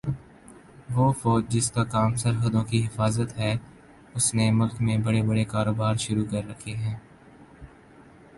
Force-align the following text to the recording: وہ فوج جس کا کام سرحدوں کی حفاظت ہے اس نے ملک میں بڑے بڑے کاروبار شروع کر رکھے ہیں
وہ 0.89 1.11
فوج 1.13 1.43
جس 1.49 1.69
کا 1.71 1.83
کام 1.83 2.15
سرحدوں 2.15 2.63
کی 2.63 2.83
حفاظت 2.85 3.37
ہے 3.37 3.53
اس 4.15 4.33
نے 4.33 4.49
ملک 4.51 4.81
میں 4.81 4.97
بڑے 4.97 5.21
بڑے 5.21 5.43
کاروبار 5.45 5.95
شروع 5.97 6.25
کر 6.31 6.49
رکھے 6.49 6.75
ہیں 6.75 6.95